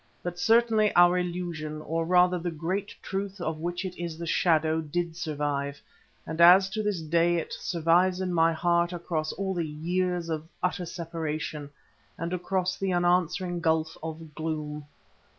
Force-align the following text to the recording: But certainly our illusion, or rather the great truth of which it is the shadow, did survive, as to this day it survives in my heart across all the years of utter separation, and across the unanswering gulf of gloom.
But 0.23 0.39
certainly 0.39 0.91
our 0.95 1.15
illusion, 1.19 1.79
or 1.83 2.05
rather 2.07 2.39
the 2.39 2.49
great 2.49 2.95
truth 3.03 3.39
of 3.39 3.59
which 3.59 3.85
it 3.85 3.95
is 4.01 4.17
the 4.17 4.25
shadow, 4.25 4.81
did 4.81 5.15
survive, 5.15 5.79
as 6.25 6.71
to 6.71 6.81
this 6.81 7.01
day 7.03 7.35
it 7.37 7.53
survives 7.53 8.19
in 8.19 8.33
my 8.33 8.51
heart 8.51 8.93
across 8.93 9.31
all 9.33 9.53
the 9.53 9.67
years 9.67 10.27
of 10.27 10.47
utter 10.63 10.87
separation, 10.87 11.69
and 12.17 12.33
across 12.33 12.77
the 12.77 12.91
unanswering 12.91 13.59
gulf 13.59 13.95
of 14.01 14.33
gloom. 14.33 14.85